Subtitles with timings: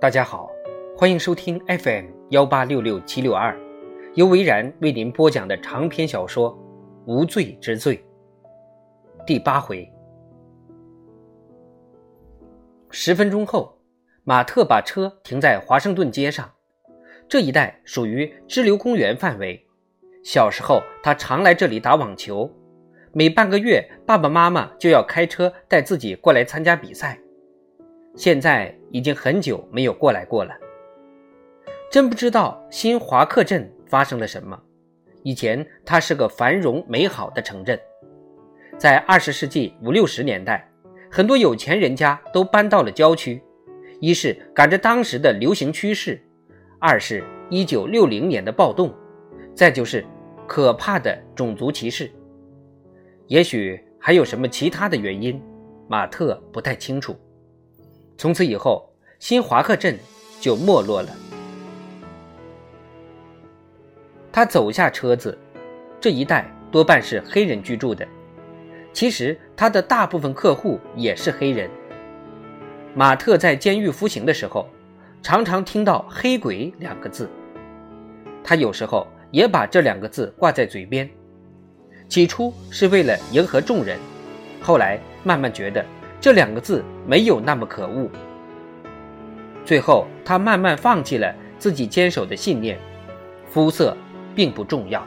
[0.00, 0.48] 大家好，
[0.96, 3.58] 欢迎收听 FM 幺八六六七六二，
[4.14, 6.52] 由维然为您播讲的长篇小说
[7.04, 7.96] 《无罪之罪》
[9.26, 9.92] 第八回。
[12.90, 13.76] 十分钟后，
[14.22, 16.48] 马特把车停在华盛顿街上，
[17.28, 19.60] 这一带属于支流公园范围。
[20.22, 22.48] 小时候，他常来这里打网球，
[23.12, 27.18] 每半个月，爸爸妈妈就要开车带自己过来参加比赛。
[28.18, 30.52] 现在已经很久没有过来过了，
[31.88, 34.60] 真不知道新华克镇发生了什么。
[35.22, 37.78] 以前它是个繁荣美好的城镇，
[38.76, 40.68] 在二十世纪五六十年代，
[41.08, 43.40] 很多有钱人家都搬到了郊区，
[44.00, 46.20] 一是赶着当时的流行趋势，
[46.80, 48.92] 二是一九六零年的暴动，
[49.54, 50.04] 再就是
[50.44, 52.10] 可怕的种族歧视，
[53.28, 55.40] 也许还有什么其他的原因，
[55.86, 57.14] 马特不太清楚。
[58.18, 59.96] 从此以后，新华克镇
[60.40, 61.08] 就没落了。
[64.32, 65.38] 他走下车子，
[66.00, 68.06] 这一带多半是黑人居住的。
[68.92, 71.70] 其实他的大部分客户也是黑人。
[72.92, 74.68] 马特在监狱服刑的时候，
[75.22, 77.30] 常常听到“黑鬼”两个字。
[78.42, 81.08] 他有时候也把这两个字挂在嘴边。
[82.08, 83.96] 起初是为了迎合众人，
[84.60, 85.84] 后来慢慢觉得。
[86.20, 88.10] 这两个字没有那么可恶。
[89.64, 92.78] 最后，他慢慢放弃了自己坚守的信念：
[93.48, 93.96] 肤色
[94.34, 95.06] 并不重要。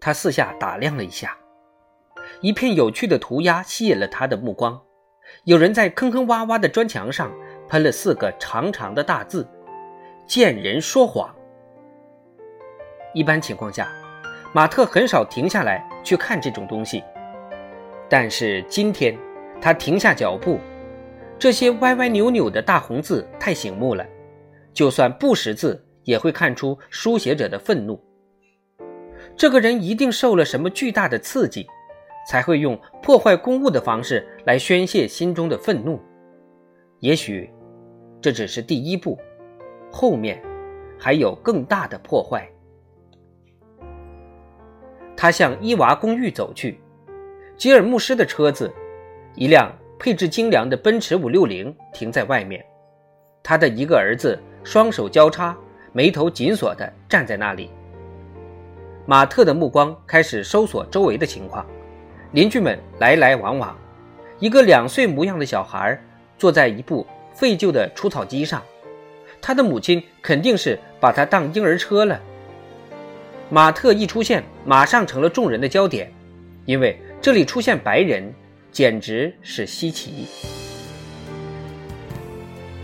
[0.00, 1.36] 他四下打量了一下，
[2.40, 4.80] 一片有趣的涂鸦吸引了他的目光。
[5.44, 7.30] 有人在坑坑洼洼的砖墙上
[7.68, 9.46] 喷了四个长长的大字
[10.26, 11.34] ：“见人说谎。”
[13.14, 13.88] 一般情况下，
[14.52, 17.02] 马特很少停下来去看这种东西。
[18.08, 19.16] 但是今天，
[19.60, 20.58] 他停下脚步。
[21.38, 24.04] 这些歪歪扭扭的大红字太醒目了，
[24.72, 28.02] 就算不识字，也会看出书写者的愤怒。
[29.36, 31.64] 这个人一定受了什么巨大的刺激，
[32.28, 36.00] 才会用破坏公物的方式来宣泄心中的愤怒。
[36.98, 37.48] 也许，
[38.20, 39.16] 这只是第一步，
[39.92, 40.42] 后面
[40.98, 42.48] 还有更大的破坏。
[45.20, 46.78] 他向伊娃公寓走去，
[47.56, 48.72] 吉尔牧师的车子，
[49.34, 49.68] 一辆
[49.98, 52.64] 配置精良的奔驰五六零停在外面。
[53.42, 55.58] 他的一个儿子双手交叉，
[55.92, 57.68] 眉头紧锁地站在那里。
[59.06, 61.66] 马特的目光开始搜索周围的情况，
[62.30, 63.76] 邻居们来来往往。
[64.38, 66.00] 一个两岁模样的小孩
[66.38, 67.04] 坐在一部
[67.34, 68.62] 废旧的除草机上，
[69.40, 72.20] 他的母亲肯定是把他当婴儿车了。
[73.50, 76.12] 马特一出现，马上成了众人的焦点，
[76.66, 78.30] 因为这里出现白人，
[78.70, 80.26] 简直是稀奇。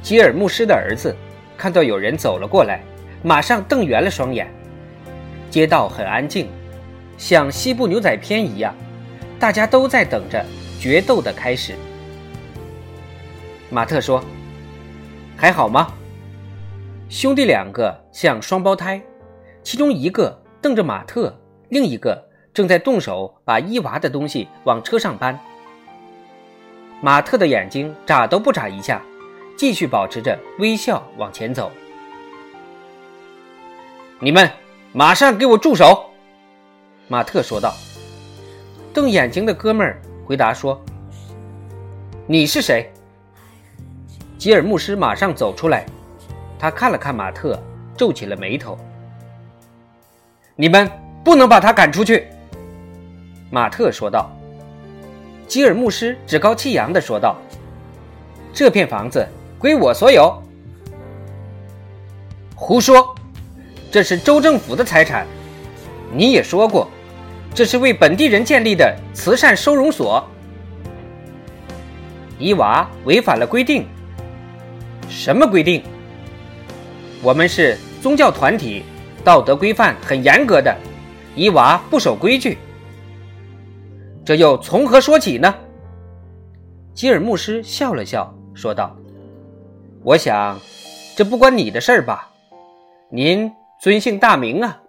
[0.00, 1.14] 吉尔牧师的儿子
[1.54, 2.82] 看到有人走了过来，
[3.22, 4.50] 马上瞪圆了双眼。
[5.50, 6.48] 街道很安静，
[7.18, 8.74] 像西部牛仔片一样，
[9.38, 10.42] 大家都在等着
[10.80, 11.74] 决斗的开始。
[13.68, 14.24] 马特说
[15.36, 15.92] ：“还好吗？”
[17.10, 18.98] 兄弟两个像双胞胎，
[19.62, 20.42] 其中一个。
[20.62, 21.32] 瞪着马特，
[21.68, 25.38] 另一个正在动手把伊娃的东西往车上搬。
[27.00, 29.02] 马特的眼睛眨都不眨一下，
[29.56, 31.70] 继续保持着微笑往前走。
[34.18, 34.50] 你们
[34.92, 36.10] 马上给我住手！
[37.08, 37.74] 马特说道。
[38.94, 40.82] 瞪眼睛的哥们儿回答说
[42.26, 42.90] ：“你是谁？”
[44.38, 45.84] 吉尔牧师马上走出来，
[46.58, 47.62] 他看了看马特，
[47.94, 48.78] 皱起了眉头。
[50.54, 50.90] 你们
[51.26, 52.28] 不能把他赶出去，
[53.50, 54.30] 马特说道。
[55.48, 57.36] 吉尔牧师趾高气扬地说道
[58.54, 59.26] ：“这片房子
[59.58, 60.40] 归我所有。”
[62.54, 63.12] 胡说，
[63.90, 65.26] 这是州政府的财产。
[66.14, 66.88] 你也说过，
[67.52, 70.24] 这是为本地人建立的慈善收容所。
[72.38, 73.84] 伊娃违反了规定。
[75.08, 75.82] 什么规定？
[77.20, 78.84] 我们是宗教团体。
[79.24, 80.72] 道德规范很严格的，
[81.36, 82.56] 伊娃不守规矩，
[84.24, 85.54] 这又从何说起呢？
[86.94, 88.96] 吉尔牧师笑了笑，说道
[90.02, 90.58] ：“我想，
[91.14, 92.30] 这不关你的事儿吧？
[93.10, 94.80] 您尊姓大名啊？”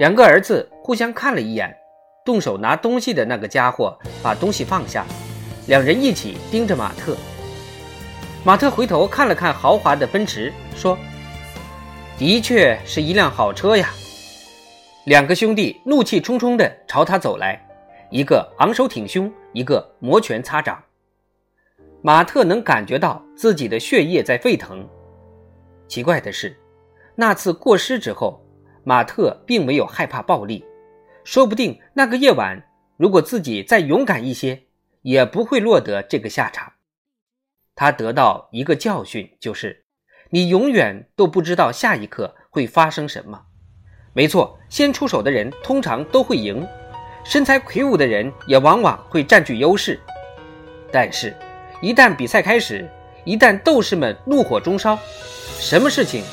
[0.00, 1.76] 两个儿子互相看了一眼，
[2.24, 5.04] 动手拿东西的那个家伙把东西放下，
[5.66, 7.14] 两人一起盯着马特。
[8.42, 10.96] 马特回头看了看豪华的奔驰，说。
[12.18, 13.90] 的确是一辆好车呀，
[15.06, 17.64] 两个兄弟怒气冲冲地朝他走来，
[18.10, 20.82] 一个昂首挺胸，一个摩拳擦掌。
[22.02, 24.84] 马特能感觉到自己的血液在沸腾。
[25.86, 26.58] 奇怪的是，
[27.14, 28.44] 那次过失之后，
[28.82, 30.64] 马特并没有害怕暴力。
[31.22, 32.60] 说不定那个夜晚，
[32.96, 34.64] 如果自己再勇敢一些，
[35.02, 36.72] 也不会落得这个下场。
[37.76, 39.84] 他得到一个教训，就是
[40.30, 43.44] 你永远都不知道下一刻会发生什么。
[44.16, 46.66] 没错，先出手的人通常都会赢，
[47.22, 50.00] 身材魁梧的人也往往会占据优势。
[50.90, 51.36] 但是，
[51.82, 52.88] 一旦比赛开始，
[53.26, 54.98] 一旦斗士们怒火中烧，
[55.58, 56.24] 什么事情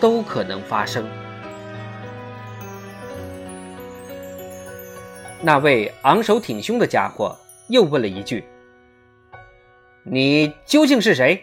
[0.00, 1.06] 都可能发生。
[5.40, 7.38] 那位昂首挺胸的家伙
[7.68, 8.44] 又问了一句
[10.02, 11.40] ：“你究竟是谁？”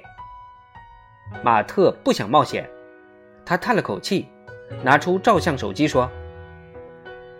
[1.42, 2.70] 马特不想冒险，
[3.46, 4.28] 他叹了口气，
[4.84, 6.10] 拿出照相手机说：“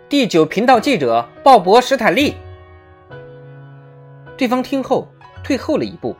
[0.08, 2.36] 第九频道记者鲍勃·史坦利。”
[4.36, 5.08] 对方听后。
[5.42, 6.14] 退后了一步，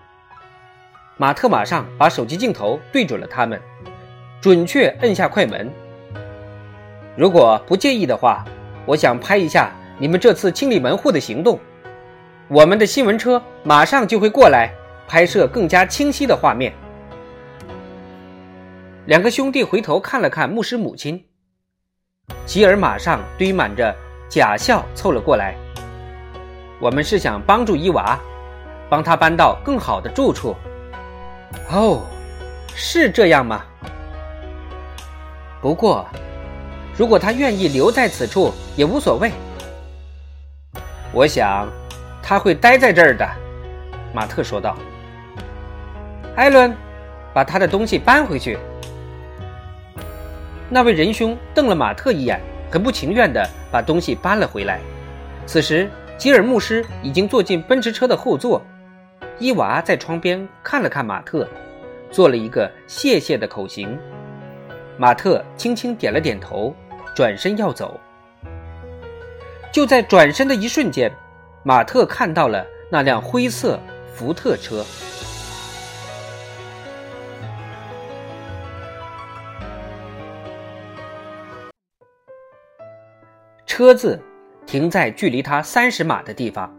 [1.18, 3.60] 马特马上把手机镜头对准了他们，
[4.40, 5.70] 准确摁下快门。
[7.16, 8.42] 如果不介意的话，
[8.86, 11.60] 我想拍一下你们这次清理门户的行动。
[12.48, 14.72] 我们的新闻车马上就会过来
[15.06, 16.72] 拍摄更加清晰的画面。
[19.10, 21.20] 两个兄弟回头看了看牧师母亲，
[22.46, 23.92] 吉尔马上堆满着
[24.28, 25.56] 假笑凑了过来。
[26.80, 28.16] 我们是想帮助伊娃。
[28.88, 30.54] 帮他搬到更好的住处。
[31.72, 32.02] 哦，
[32.76, 33.64] 是这样吗？
[35.60, 36.06] 不过，
[36.96, 39.32] 如果他愿意留在此处也无所谓。
[41.12, 41.68] 我想
[42.22, 43.28] 他会待在这儿的，
[44.14, 44.76] 马特说道。
[46.36, 46.72] 艾伦，
[47.34, 48.56] 把他的东西搬回去。
[50.72, 52.40] 那位仁兄瞪了马特一眼，
[52.70, 54.80] 很不情愿地把东西搬了回来。
[55.44, 58.62] 此时，吉尔牧师已经坐进奔驰车的后座。
[59.40, 61.48] 伊娃在窗边看了看马特，
[62.10, 63.98] 做了一个谢谢的口型。
[64.96, 66.72] 马特轻轻点了点头，
[67.16, 67.98] 转身要走。
[69.72, 71.10] 就在转身的一瞬间，
[71.64, 73.80] 马特看到了那辆灰色
[74.14, 74.84] 福特车。
[83.80, 84.20] 车子
[84.66, 86.70] 停在距离他三十码的地方。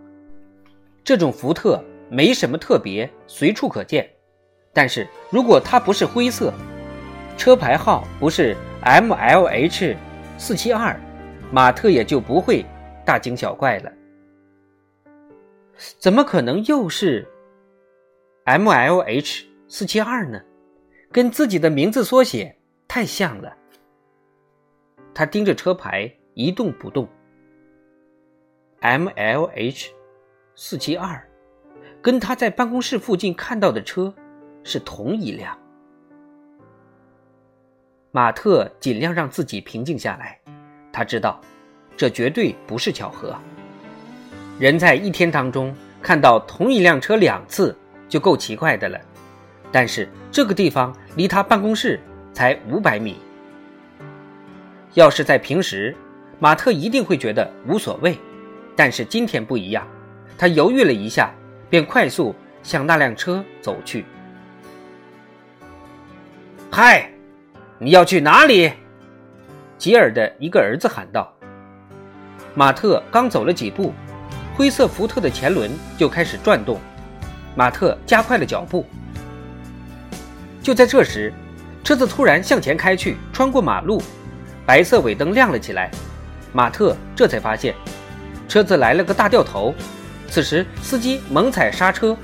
[1.04, 1.84] 这种福特。
[2.12, 4.08] 没什么特别，随处可见。
[4.74, 6.54] 但是如果它不是灰色，
[7.38, 9.96] 车牌号不是 M L H
[10.38, 11.00] 四七二，
[11.52, 12.66] 马特也就不会
[13.06, 13.92] 大惊小怪了。
[15.98, 17.26] 怎么可能又是
[18.44, 20.40] M L H 四七二呢？
[21.14, 22.56] 跟自己的名字缩写
[22.90, 23.56] 太像了。
[25.14, 27.08] 他盯着车牌一动不动。
[28.80, 29.92] M L H
[30.56, 31.28] 四七二。
[32.02, 34.12] 跟他在办公室附近看到的车
[34.64, 35.56] 是同一辆。
[38.12, 40.40] 马特尽量让自己平静下来，
[40.92, 41.40] 他知道
[41.96, 43.36] 这绝对不是巧合。
[44.60, 47.78] 人在一天当中看到同一辆车两次
[48.10, 49.00] 就够奇怪的了，
[49.72, 52.00] 但是这个地方离他办公室
[52.34, 53.18] 才五百米。
[54.96, 55.96] 要是在平时，
[56.42, 58.18] 马特一定会觉得无所谓，
[58.76, 59.88] 但是今天不一样，
[60.40, 61.32] 他犹豫了一下。
[61.70, 64.04] 便快速向那辆车走去。
[66.70, 67.10] 嗨，
[67.80, 68.74] 你要去哪里？
[69.78, 71.34] 吉尔的一个儿子喊道。
[72.54, 73.94] 马特刚走了几步，
[74.54, 76.78] 灰色福特的前轮就开始转动。
[77.56, 78.86] 马特加快了脚步。
[80.62, 81.32] 就在这时，
[81.86, 84.04] 车子突然向前开去，穿过马路，
[84.66, 85.90] 白色尾灯亮了起来。
[86.54, 87.74] 马特这才发现，
[88.48, 89.74] 车子来了个大掉头。
[90.28, 92.16] 此时，司机猛踩刹车，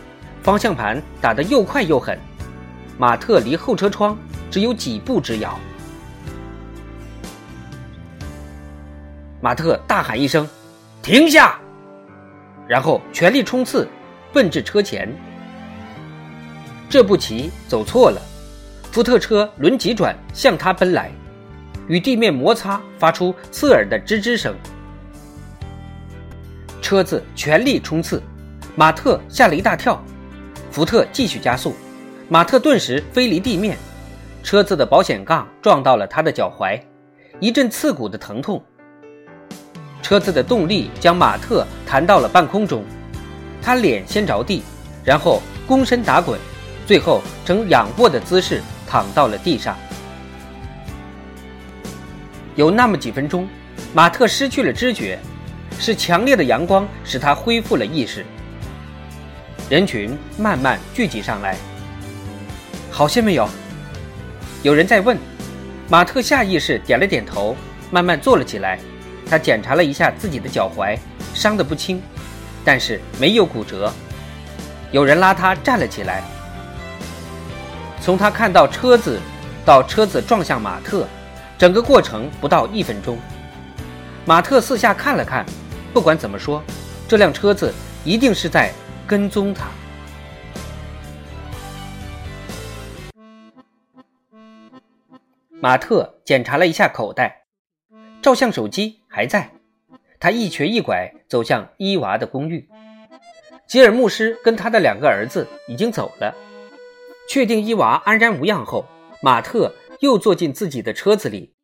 [0.42, 2.18] 方向盘打得又快又狠，
[2.98, 4.18] 马特离后车窗
[4.50, 5.60] 只有几步之遥。
[9.40, 10.48] 马特大喊一声
[11.04, 11.60] ：“停下！”
[12.68, 13.88] 然后全力冲刺，
[14.34, 15.14] 奔至车前。
[16.90, 18.22] 这步棋走错了，
[18.92, 21.12] 福特车轮急转向他奔来，
[21.88, 24.56] 与地面摩擦，发出刺耳的吱吱声。
[26.82, 28.22] 车子全力冲刺，
[28.76, 30.02] 马特吓了一大跳。
[30.72, 31.76] 福特继续加速，
[32.30, 33.78] 马特顿时飞离地面，
[34.44, 36.80] 车子的保险杠撞到了他的脚踝，
[37.40, 38.64] 一阵刺骨的疼痛。
[40.02, 42.84] 车子的动力将马特弹到了半空中，
[43.62, 44.64] 他脸先着地，
[45.04, 46.40] 然后躬身打滚，
[46.86, 49.76] 最后呈仰卧的姿势躺到了地上。
[52.58, 53.48] 有那么几分钟，
[53.94, 55.20] 马特失去了知觉，
[55.80, 58.26] 是强烈的阳光使他恢复了意识。
[59.70, 61.56] 人群慢慢聚集上来，
[62.90, 63.48] 好些没有？
[64.64, 65.16] 有人在问。
[65.88, 67.56] 马特下意识点了点头，
[67.92, 68.80] 慢慢坐了起来。
[69.30, 70.98] 他检查了一下自己的脚踝，
[71.36, 72.02] 伤得不轻，
[72.66, 73.94] 但是没有骨折。
[74.92, 76.24] 有人拉他站了起来。
[78.02, 79.20] 从他看到车子
[79.64, 81.08] 到车子撞向马特，
[81.58, 83.18] 整个过程不到一分钟。
[84.26, 85.46] 马特四下看了看，
[85.94, 86.62] 不管怎么说，
[87.08, 87.74] 这辆车子
[88.04, 88.72] 一定是在
[89.08, 89.68] 跟踪他。
[95.60, 97.46] 马特检查了一下口袋，
[98.22, 99.50] 照相手机还在。
[100.20, 102.68] 他一瘸一拐走向伊娃的公寓。
[103.68, 106.36] 吉尔牧师跟他的两个儿子已经走了。
[107.28, 108.86] 确定伊娃安然无恙后，
[109.22, 111.56] 马特又坐进自己的车子里，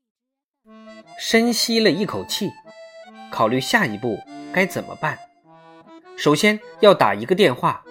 [1.19, 2.51] 深吸了一口气，
[3.31, 4.17] 考虑下一步
[4.51, 5.19] 该怎么办。
[6.17, 7.83] 首先要打一个电话。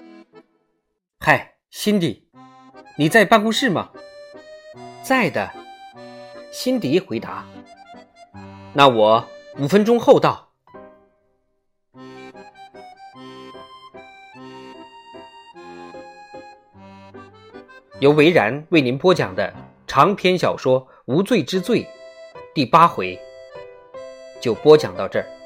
[1.20, 2.28] 嗨，辛迪，
[2.96, 3.90] 你在办公室吗？
[5.02, 5.52] 在的。
[6.50, 7.46] 辛迪回答
[8.74, 9.26] ：“那我
[9.58, 10.52] 五分钟后到。”
[18.00, 19.54] 由维然为您播讲的
[19.94, 21.82] 长篇小说《无罪之罪》
[22.54, 23.20] 第八回，
[24.40, 25.41] 就播讲到这儿。